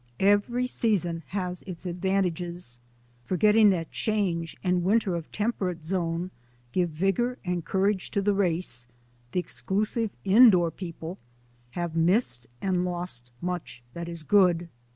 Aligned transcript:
Every 0.19 0.65
season 0.65 1.21
has 1.27 1.61
its 1.67 1.85
advantages. 1.85 2.79
Forgetting 3.23 3.69
that 3.69 3.91
change 3.91 4.57
and 4.63 4.83
winter 4.83 5.13
of 5.13 5.31
temperate 5.31 5.85
zone 5.85 6.31
gave 6.71 6.89
vigour 6.89 7.37
and 7.45 7.63
courage 7.63 8.09
to 8.09 8.21
the 8.23 8.33
race, 8.33 8.87
the 9.31 9.39
exclusive 9.39 10.09
indoor 10.25 10.71
peoples 10.71 11.19
have 11.77 11.95
missed 11.95 12.47
and 12.61 12.83
lost 12.83 13.29
much 13.41 13.83
that 13.93 14.09
is 14.09 14.23
good. 14.23 14.69